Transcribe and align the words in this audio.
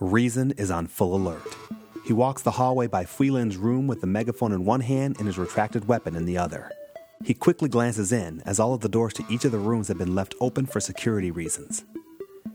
Rezin 0.00 0.52
is 0.52 0.70
on 0.70 0.86
full 0.86 1.14
alert. 1.14 1.56
He 2.06 2.14
walks 2.14 2.40
the 2.40 2.52
hallway 2.52 2.86
by 2.86 3.04
Fuilin's 3.04 3.58
room 3.58 3.86
with 3.86 4.00
the 4.00 4.06
megaphone 4.06 4.50
in 4.50 4.64
one 4.64 4.80
hand 4.80 5.16
and 5.18 5.26
his 5.26 5.36
retracted 5.36 5.88
weapon 5.88 6.16
in 6.16 6.24
the 6.24 6.38
other. 6.38 6.72
He 7.22 7.34
quickly 7.34 7.68
glances 7.68 8.10
in 8.10 8.42
as 8.46 8.58
all 8.58 8.72
of 8.72 8.80
the 8.80 8.88
doors 8.88 9.12
to 9.14 9.24
each 9.28 9.44
of 9.44 9.52
the 9.52 9.58
rooms 9.58 9.88
have 9.88 9.98
been 9.98 10.14
left 10.14 10.34
open 10.40 10.64
for 10.64 10.80
security 10.80 11.30
reasons. 11.30 11.84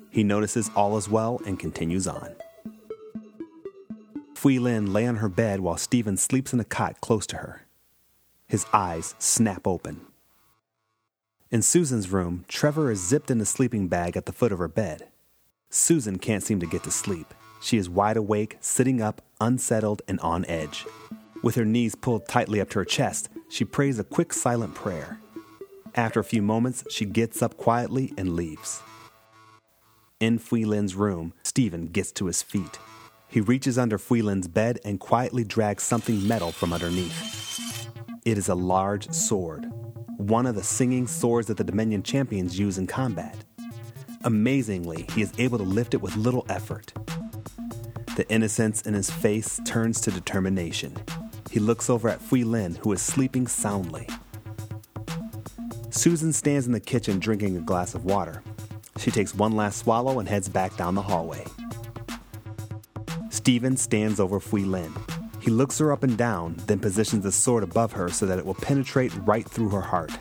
He 0.09 0.23
notices 0.23 0.71
all 0.75 0.97
is 0.97 1.07
well 1.07 1.39
and 1.45 1.59
continues 1.59 2.07
on. 2.07 2.35
Fuilin 4.33 4.91
lay 4.91 5.05
on 5.05 5.17
her 5.17 5.29
bed 5.29 5.59
while 5.59 5.77
Stephen 5.77 6.17
sleeps 6.17 6.51
in 6.51 6.59
a 6.59 6.65
cot 6.65 6.99
close 6.99 7.27
to 7.27 7.37
her. 7.37 7.67
His 8.47 8.65
eyes 8.73 9.13
snap 9.19 9.67
open. 9.67 10.01
In 11.51 11.61
Susan's 11.61 12.09
room, 12.09 12.45
Trevor 12.47 12.89
is 12.89 13.05
zipped 13.05 13.29
in 13.29 13.39
a 13.39 13.45
sleeping 13.45 13.87
bag 13.87 14.17
at 14.17 14.25
the 14.25 14.33
foot 14.33 14.51
of 14.51 14.57
her 14.57 14.67
bed. 14.67 15.09
Susan 15.75 16.17
can't 16.17 16.41
seem 16.41 16.57
to 16.57 16.65
get 16.65 16.83
to 16.83 16.89
sleep. 16.89 17.33
She 17.61 17.77
is 17.77 17.89
wide 17.89 18.15
awake, 18.15 18.55
sitting 18.61 19.01
up, 19.01 19.21
unsettled, 19.41 20.01
and 20.07 20.21
on 20.21 20.45
edge. 20.45 20.85
With 21.43 21.55
her 21.55 21.65
knees 21.65 21.95
pulled 21.95 22.29
tightly 22.29 22.61
up 22.61 22.69
to 22.69 22.79
her 22.79 22.85
chest, 22.85 23.27
she 23.49 23.65
prays 23.65 23.99
a 23.99 24.05
quick 24.05 24.31
silent 24.31 24.73
prayer. 24.73 25.19
After 25.93 26.21
a 26.21 26.23
few 26.23 26.41
moments, 26.41 26.85
she 26.89 27.03
gets 27.03 27.41
up 27.41 27.57
quietly 27.57 28.13
and 28.17 28.37
leaves. 28.37 28.81
In 30.21 30.39
Fuilin's 30.39 30.95
room, 30.95 31.33
Stephen 31.43 31.87
gets 31.87 32.13
to 32.13 32.27
his 32.27 32.41
feet. 32.41 32.79
He 33.27 33.41
reaches 33.41 33.77
under 33.77 33.97
Fuilin's 33.97 34.47
bed 34.47 34.79
and 34.85 34.97
quietly 34.97 35.43
drags 35.43 35.83
something 35.83 36.25
metal 36.25 36.53
from 36.53 36.71
underneath. 36.71 37.89
It 38.23 38.37
is 38.37 38.47
a 38.47 38.55
large 38.55 39.11
sword, 39.11 39.69
one 40.15 40.45
of 40.45 40.55
the 40.55 40.63
singing 40.63 41.05
swords 41.05 41.47
that 41.49 41.57
the 41.57 41.65
Dominion 41.65 42.01
champions 42.01 42.57
use 42.57 42.77
in 42.77 42.87
combat. 42.87 43.35
Amazingly, 44.25 45.05
he 45.13 45.21
is 45.21 45.31
able 45.37 45.59
to 45.59 45.63
lift 45.63 45.93
it 45.93 46.01
with 46.01 46.15
little 46.15 46.47
effort. 46.49 46.91
The 48.15 48.25
innocence 48.27 48.81
in 48.81 48.95
his 48.95 49.11
face 49.11 49.59
turns 49.65 50.01
to 50.01 50.09
determination. 50.09 50.97
He 51.51 51.59
looks 51.59 51.91
over 51.91 52.09
at 52.09 52.21
Fui 52.21 52.43
Lin, 52.43 52.73
who 52.81 52.91
is 52.91 53.03
sleeping 53.03 53.45
soundly. 53.45 54.09
Susan 55.91 56.33
stands 56.33 56.65
in 56.65 56.71
the 56.71 56.79
kitchen 56.79 57.19
drinking 57.19 57.55
a 57.55 57.61
glass 57.61 57.93
of 57.93 58.03
water. 58.03 58.41
She 58.97 59.11
takes 59.11 59.35
one 59.35 59.51
last 59.51 59.77
swallow 59.77 60.17
and 60.17 60.27
heads 60.27 60.49
back 60.49 60.75
down 60.75 60.95
the 60.95 61.03
hallway. 61.03 61.45
Stephen 63.29 63.77
stands 63.77 64.19
over 64.19 64.39
Fui 64.39 64.65
Lin. 64.65 64.91
He 65.39 65.51
looks 65.51 65.77
her 65.77 65.91
up 65.91 66.01
and 66.01 66.17
down, 66.17 66.55
then 66.65 66.79
positions 66.79 67.23
the 67.23 67.31
sword 67.31 67.61
above 67.63 67.91
her 67.91 68.09
so 68.09 68.25
that 68.25 68.39
it 68.39 68.45
will 68.45 68.55
penetrate 68.55 69.13
right 69.17 69.47
through 69.47 69.69
her 69.69 69.81
heart. 69.81 70.17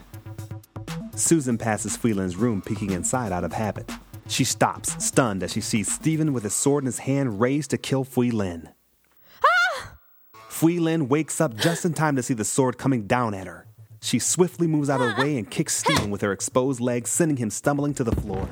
Susan 1.15 1.57
passes 1.57 1.97
Fuilin's 1.97 2.35
room, 2.35 2.61
peeking 2.61 2.91
inside 2.91 3.31
out 3.31 3.43
of 3.43 3.53
habit. 3.53 3.89
She 4.27 4.43
stops, 4.43 5.03
stunned, 5.03 5.43
as 5.43 5.53
she 5.53 5.61
sees 5.61 5.91
Stephen 5.91 6.33
with 6.33 6.43
his 6.43 6.53
sword 6.53 6.83
in 6.83 6.87
his 6.87 6.99
hand 6.99 7.39
raised 7.39 7.69
to 7.69 7.77
kill 7.77 8.03
Fuilin. 8.03 8.73
Ah! 9.43 9.95
Fuilin 10.49 11.07
wakes 11.07 11.39
up 11.39 11.55
just 11.55 11.85
in 11.85 11.93
time 11.93 12.15
to 12.17 12.23
see 12.23 12.33
the 12.33 12.43
sword 12.43 12.77
coming 12.77 13.07
down 13.07 13.33
at 13.33 13.47
her. 13.47 13.65
She 14.01 14.19
swiftly 14.19 14.67
moves 14.67 14.89
out 14.89 15.01
of 15.01 15.15
the 15.15 15.21
way 15.21 15.37
and 15.37 15.49
kicks 15.49 15.75
Stephen 15.75 16.11
with 16.11 16.21
her 16.21 16.31
exposed 16.31 16.81
legs, 16.81 17.09
sending 17.09 17.37
him 17.37 17.49
stumbling 17.49 17.93
to 17.95 18.03
the 18.03 18.15
floor. 18.15 18.47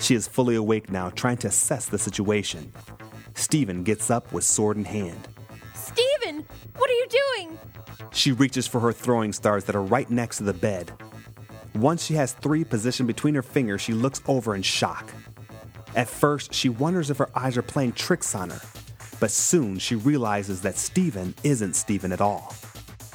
She 0.00 0.14
is 0.14 0.26
fully 0.26 0.56
awake 0.56 0.90
now, 0.90 1.10
trying 1.10 1.36
to 1.38 1.48
assess 1.48 1.86
the 1.86 1.98
situation. 1.98 2.72
Stephen 3.34 3.82
gets 3.82 4.10
up 4.10 4.32
with 4.32 4.44
sword 4.44 4.76
in 4.76 4.84
hand. 4.84 5.28
Stephen, 5.74 6.44
what 6.76 6.90
are 6.90 6.94
you 6.94 7.06
doing? 7.08 7.58
She 8.12 8.32
reaches 8.32 8.66
for 8.66 8.80
her 8.80 8.92
throwing 8.92 9.32
stars 9.32 9.64
that 9.64 9.76
are 9.76 9.82
right 9.82 10.10
next 10.10 10.38
to 10.38 10.44
the 10.44 10.54
bed. 10.54 10.92
Once 11.76 12.06
she 12.06 12.14
has 12.14 12.32
three 12.32 12.64
positioned 12.64 13.06
between 13.06 13.34
her 13.34 13.42
fingers, 13.42 13.82
she 13.82 13.92
looks 13.92 14.22
over 14.26 14.54
in 14.54 14.62
shock. 14.62 15.12
At 15.94 16.08
first, 16.08 16.54
she 16.54 16.70
wonders 16.70 17.10
if 17.10 17.18
her 17.18 17.28
eyes 17.34 17.58
are 17.58 17.62
playing 17.62 17.92
tricks 17.92 18.34
on 18.34 18.48
her, 18.48 18.60
but 19.20 19.30
soon 19.30 19.78
she 19.78 19.94
realizes 19.94 20.62
that 20.62 20.78
Stephen 20.78 21.34
isn't 21.44 21.76
Stephen 21.76 22.12
at 22.12 22.20
all. 22.22 22.54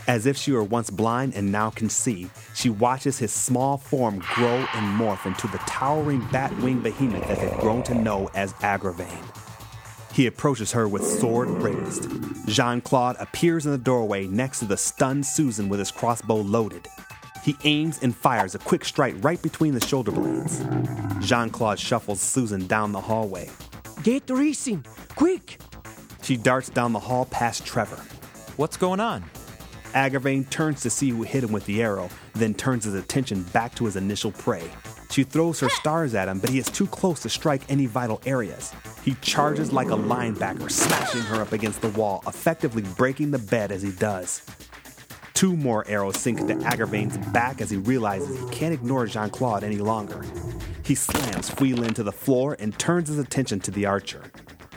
As 0.07 0.27
if 0.27 0.37
she 0.37 0.51
were 0.51 0.63
once 0.63 0.91
blind 0.91 1.33
and 1.33 1.51
now 1.51 1.71
can 1.71 1.89
see, 1.89 2.29
she 2.53 2.69
watches 2.69 3.17
his 3.17 3.31
small 3.31 3.77
form 3.77 4.19
grow 4.35 4.57
and 4.57 4.99
morph 4.99 5.25
into 5.25 5.47
the 5.47 5.59
towering 5.59 6.27
bat 6.31 6.55
winged 6.59 6.83
behemoth 6.83 7.27
that 7.27 7.39
they've 7.39 7.59
grown 7.59 7.81
to 7.83 7.95
know 7.95 8.29
as 8.35 8.53
Agravain. 8.53 9.25
He 10.13 10.27
approaches 10.27 10.71
her 10.73 10.87
with 10.87 11.03
sword 11.03 11.49
raised. 11.49 12.07
Jean 12.47 12.81
Claude 12.81 13.15
appears 13.19 13.65
in 13.65 13.71
the 13.71 13.77
doorway 13.79 14.27
next 14.27 14.59
to 14.59 14.65
the 14.65 14.77
stunned 14.77 15.25
Susan 15.25 15.67
with 15.67 15.79
his 15.79 15.89
crossbow 15.89 16.35
loaded. 16.35 16.87
He 17.43 17.57
aims 17.63 17.99
and 18.01 18.15
fires 18.15 18.55
a 18.55 18.59
quick 18.59 18.85
strike 18.85 19.15
right 19.21 19.41
between 19.41 19.73
the 19.73 19.85
shoulder 19.85 20.11
blades. 20.11 20.63
Jean 21.19 21.49
Claude 21.49 21.79
shuffles 21.79 22.21
Susan 22.21 22.67
down 22.67 22.91
the 22.91 23.01
hallway. 23.01 23.49
Get 24.03 24.29
racing, 24.29 24.85
quick! 25.15 25.59
She 26.21 26.37
darts 26.37 26.69
down 26.69 26.93
the 26.93 26.99
hall 26.99 27.25
past 27.25 27.65
Trevor. 27.65 28.01
What's 28.57 28.77
going 28.77 28.99
on? 28.99 29.23
Agravain 29.93 30.49
turns 30.49 30.81
to 30.81 30.89
see 30.89 31.09
who 31.09 31.23
hit 31.23 31.43
him 31.43 31.51
with 31.51 31.65
the 31.65 31.81
arrow, 31.81 32.09
then 32.33 32.53
turns 32.53 32.85
his 32.85 32.93
attention 32.93 33.43
back 33.51 33.75
to 33.75 33.85
his 33.85 33.95
initial 33.95 34.31
prey. 34.31 34.63
She 35.09 35.23
throws 35.23 35.59
her 35.59 35.67
stars 35.69 36.15
at 36.15 36.29
him, 36.29 36.39
but 36.39 36.49
he 36.49 36.57
is 36.57 36.67
too 36.67 36.87
close 36.87 37.19
to 37.21 37.29
strike 37.29 37.63
any 37.69 37.85
vital 37.85 38.21
areas. 38.25 38.71
He 39.03 39.15
charges 39.15 39.73
like 39.73 39.89
a 39.89 39.97
linebacker, 39.97 40.71
smashing 40.71 41.21
her 41.23 41.41
up 41.41 41.51
against 41.51 41.81
the 41.81 41.89
wall, 41.89 42.23
effectively 42.27 42.83
breaking 42.95 43.31
the 43.31 43.39
bed 43.39 43.71
as 43.73 43.81
he 43.81 43.91
does. 43.91 44.41
Two 45.41 45.57
more 45.57 45.83
arrows 45.87 46.19
sink 46.19 46.39
into 46.39 46.53
Agravain's 46.53 47.17
back 47.31 47.61
as 47.61 47.71
he 47.71 47.77
realizes 47.77 48.39
he 48.39 48.49
can't 48.51 48.75
ignore 48.75 49.07
Jean 49.07 49.31
Claude 49.31 49.63
any 49.63 49.77
longer. 49.77 50.23
He 50.85 50.93
slams 50.93 51.49
Fuilin 51.49 51.95
to 51.95 52.03
the 52.03 52.11
floor 52.11 52.55
and 52.59 52.77
turns 52.77 53.09
his 53.09 53.17
attention 53.17 53.59
to 53.61 53.71
the 53.71 53.87
archer. 53.87 54.21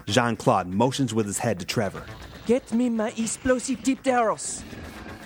Jean 0.06 0.36
Claude 0.36 0.69
motions 0.69 1.12
with 1.12 1.26
his 1.26 1.36
head 1.36 1.60
to 1.60 1.66
Trevor. 1.66 2.02
Get 2.47 2.72
me 2.72 2.88
my 2.88 3.10
explosive 3.10 3.82
tipped 3.82 4.08
arrows. 4.08 4.64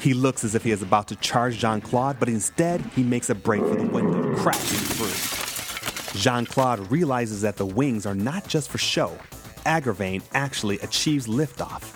He 0.01 0.13
looks 0.13 0.43
as 0.43 0.57
if 0.57 0.65
he 0.65 0.73
is 0.73 0.83
about 0.83 1.07
to 1.07 1.15
charge 1.15 1.57
Jean 1.59 1.81
Claude, 1.83 2.19
but 2.19 2.29
instead 2.29 2.81
he 2.97 3.05
makes 3.05 3.31
a 3.31 3.35
break 3.37 3.61
for 3.61 3.77
the 3.77 3.87
window, 3.87 4.35
crashing 4.39 4.81
through. 4.97 6.21
Jean 6.21 6.47
Claude 6.47 6.91
realizes 6.91 7.43
that 7.43 7.55
the 7.55 7.67
wings 7.67 8.07
are 8.07 8.15
not 8.17 8.49
just 8.49 8.69
for 8.69 8.79
show. 8.79 9.17
Agravain 9.65 10.21
actually 10.35 10.81
achieves 10.81 11.29
liftoff. 11.29 11.95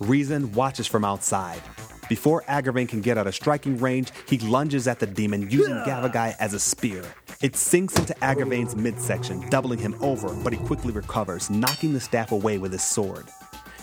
Rezin 0.00 0.50
watches 0.50 0.88
from 0.88 1.04
outside. 1.04 1.62
Before 2.08 2.42
Agravain 2.42 2.88
can 2.88 3.00
get 3.00 3.16
out 3.16 3.26
of 3.26 3.34
striking 3.34 3.78
range, 3.78 4.10
he 4.28 4.38
lunges 4.38 4.86
at 4.86 5.00
the 5.00 5.06
demon 5.06 5.50
using 5.50 5.74
Gavagai 5.74 6.34
as 6.38 6.52
a 6.52 6.60
spear. 6.60 7.02
It 7.40 7.56
sinks 7.56 7.98
into 7.98 8.14
Agravain's 8.14 8.76
midsection, 8.76 9.48
doubling 9.48 9.78
him 9.78 9.96
over, 10.00 10.34
but 10.42 10.52
he 10.52 10.58
quickly 10.66 10.92
recovers, 10.92 11.48
knocking 11.50 11.92
the 11.92 12.00
staff 12.00 12.32
away 12.32 12.58
with 12.58 12.72
his 12.72 12.84
sword. 12.84 13.26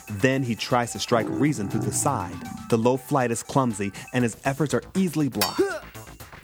Then 0.10 0.44
he 0.44 0.56
tries 0.56 0.92
to 0.92 1.00
strike 1.00 1.26
Rezin 1.30 1.70
through 1.70 1.82
the 1.82 1.92
side. 1.92 2.36
The 2.70 2.78
low 2.78 2.98
flight 2.98 3.32
is 3.32 3.44
clumsy, 3.44 3.92
and 4.14 4.24
his 4.24 4.38
efforts 4.46 4.74
are 4.74 4.84
easily 4.96 5.30
blocked. 5.30 5.62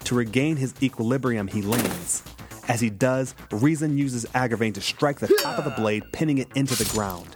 To 0.06 0.16
regain 0.16 0.56
his 0.56 0.74
equilibrium, 0.82 1.50
he 1.50 1.62
leans. 1.62 2.24
As 2.70 2.80
he 2.80 2.90
does, 2.90 3.36
Rezin 3.52 3.98
uses 3.98 4.26
Agravain 4.28 4.74
to 4.76 4.82
strike 4.82 5.20
the 5.20 5.28
top 5.42 5.58
of 5.58 5.66
the 5.66 5.72
blade, 5.72 6.04
pinning 6.14 6.38
it 6.38 6.48
into 6.56 6.82
the 6.82 6.90
ground. 6.94 7.28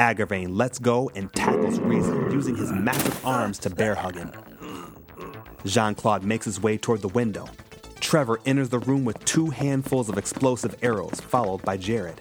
Agravain 0.00 0.56
lets 0.56 0.78
go 0.78 1.10
and 1.14 1.30
tackles 1.34 1.78
Rezin, 1.78 2.30
using 2.32 2.56
his 2.56 2.72
massive 2.72 3.24
arms 3.24 3.58
to 3.58 3.68
bear 3.68 3.94
hug 3.94 4.16
him. 4.16 4.32
Jean 5.66 5.94
Claude 5.94 6.24
makes 6.24 6.46
his 6.46 6.58
way 6.58 6.78
toward 6.78 7.02
the 7.02 7.08
window. 7.08 7.46
Trevor 8.00 8.40
enters 8.46 8.70
the 8.70 8.78
room 8.78 9.04
with 9.04 9.22
two 9.26 9.50
handfuls 9.50 10.08
of 10.08 10.16
explosive 10.16 10.74
arrows, 10.82 11.20
followed 11.20 11.60
by 11.62 11.76
Jared. 11.76 12.18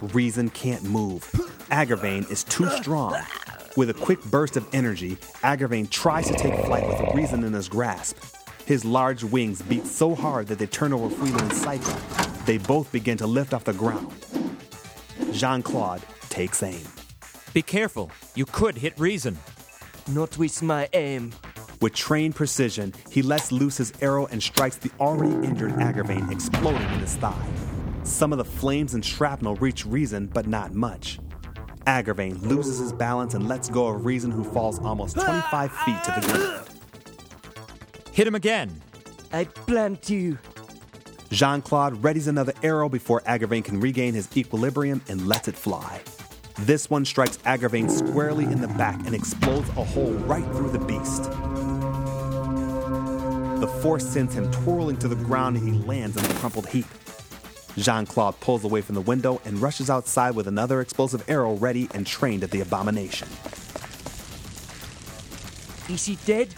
Rezin 0.00 0.48
can't 0.48 0.82
move. 0.82 1.24
Agravain 1.70 2.28
is 2.30 2.42
too 2.44 2.70
strong. 2.70 3.14
With 3.76 3.90
a 3.90 3.94
quick 3.94 4.24
burst 4.24 4.56
of 4.56 4.66
energy, 4.72 5.16
Agravain 5.42 5.90
tries 5.90 6.26
to 6.28 6.34
take 6.34 6.54
flight 6.64 6.88
with 6.88 7.14
Rezin 7.14 7.44
in 7.44 7.52
his 7.52 7.68
grasp. 7.68 8.16
His 8.64 8.86
large 8.86 9.22
wings 9.22 9.60
beat 9.60 9.86
so 9.86 10.14
hard 10.14 10.46
that 10.46 10.58
they 10.58 10.66
turn 10.66 10.94
over 10.94 11.14
Fuilin's 11.14 11.60
cycle. 11.60 11.94
They 12.46 12.56
both 12.56 12.90
begin 12.90 13.18
to 13.18 13.26
lift 13.26 13.52
off 13.52 13.64
the 13.64 13.74
ground. 13.74 14.10
Jean 15.32 15.62
Claude 15.62 16.02
takes 16.38 16.62
aim. 16.62 16.86
Be 17.52 17.62
careful. 17.62 18.12
You 18.36 18.46
could 18.46 18.76
hit 18.76 18.94
Rezin. 18.96 19.36
Not 20.12 20.38
with 20.38 20.62
my 20.62 20.88
aim. 20.92 21.32
With 21.80 21.96
trained 21.96 22.36
precision, 22.36 22.94
he 23.10 23.22
lets 23.22 23.50
loose 23.50 23.76
his 23.76 23.92
arrow 24.00 24.26
and 24.26 24.40
strikes 24.40 24.76
the 24.76 24.92
already 25.00 25.34
injured 25.44 25.72
Agravain, 25.72 26.30
exploding 26.30 26.88
in 26.92 27.00
his 27.00 27.16
thigh. 27.16 27.48
Some 28.04 28.30
of 28.30 28.38
the 28.38 28.44
flames 28.44 28.94
and 28.94 29.04
shrapnel 29.04 29.56
reach 29.56 29.84
Rezin, 29.84 30.26
but 30.26 30.46
not 30.46 30.74
much. 30.74 31.18
Agravain 31.88 32.40
loses 32.40 32.78
his 32.78 32.92
balance 32.92 33.34
and 33.34 33.48
lets 33.48 33.68
go 33.68 33.88
of 33.88 34.06
Rezin, 34.06 34.30
who 34.30 34.44
falls 34.44 34.78
almost 34.78 35.14
25 35.20 35.72
feet 35.72 36.04
to 36.04 36.20
the 36.20 36.26
ground. 36.28 36.68
Hit 38.12 38.28
him 38.28 38.36
again. 38.36 38.70
I 39.32 39.42
plan 39.42 39.96
to. 40.02 40.38
Jean 41.30 41.62
Claude 41.62 42.00
readies 42.00 42.28
another 42.28 42.52
arrow 42.62 42.88
before 42.88 43.22
Agravain 43.22 43.64
can 43.64 43.80
regain 43.80 44.14
his 44.14 44.28
equilibrium 44.36 45.02
and 45.08 45.26
lets 45.26 45.48
it 45.48 45.56
fly. 45.56 46.00
This 46.60 46.90
one 46.90 47.04
strikes 47.04 47.36
Agravain 47.38 47.88
squarely 47.88 48.44
in 48.44 48.60
the 48.60 48.66
back 48.66 48.98
and 49.06 49.14
explodes 49.14 49.68
a 49.70 49.84
hole 49.84 50.12
right 50.12 50.44
through 50.46 50.70
the 50.70 50.80
beast. 50.80 51.30
The 53.60 53.68
force 53.80 54.04
sends 54.04 54.34
him 54.34 54.50
twirling 54.50 54.96
to 54.98 55.08
the 55.08 55.14
ground 55.14 55.56
and 55.56 55.68
he 55.68 55.86
lands 55.86 56.16
in 56.16 56.24
a 56.24 56.34
crumpled 56.34 56.66
heap. 56.68 56.86
Jean 57.76 58.06
Claude 58.06 58.38
pulls 58.40 58.64
away 58.64 58.80
from 58.80 58.96
the 58.96 59.00
window 59.00 59.40
and 59.44 59.60
rushes 59.60 59.88
outside 59.88 60.34
with 60.34 60.48
another 60.48 60.80
explosive 60.80 61.24
arrow 61.28 61.54
ready 61.54 61.88
and 61.94 62.04
trained 62.04 62.42
at 62.42 62.50
the 62.50 62.60
abomination. 62.60 63.28
Is 65.88 66.06
he 66.06 66.16
dead? 66.26 66.54